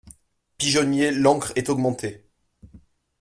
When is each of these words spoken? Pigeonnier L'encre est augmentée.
Pigeonnier 0.57 1.11
L'encre 1.11 1.53
est 1.55 1.69
augmentée. 1.69 2.25